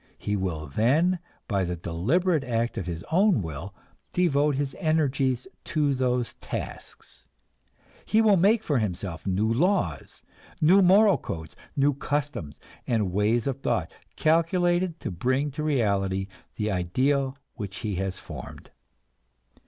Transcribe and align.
He 0.17 0.35
will 0.35 0.65
then, 0.65 1.19
by 1.47 1.63
the 1.63 1.75
deliberate 1.75 2.43
act 2.43 2.75
of 2.75 2.87
his 2.87 3.05
own 3.11 3.43
will, 3.43 3.75
devote 4.13 4.55
his 4.55 4.75
energies 4.79 5.47
to 5.65 5.93
those 5.93 6.33
tasks; 6.41 7.27
he 8.03 8.19
will 8.19 8.35
make 8.35 8.63
for 8.63 8.79
himself 8.79 9.27
new 9.27 9.53
laws, 9.53 10.23
new 10.59 10.81
moral 10.81 11.19
codes, 11.19 11.55
new 11.77 11.93
customs 11.93 12.59
and 12.87 13.11
ways 13.11 13.45
of 13.45 13.59
thought, 13.59 13.91
calculated 14.15 14.99
to 15.01 15.11
bring 15.11 15.51
to 15.51 15.61
reality 15.61 16.25
the 16.55 16.71
ideal 16.71 17.37
which 17.53 17.77
he 17.81 17.93
has 17.97 18.17
formed. 18.17 18.71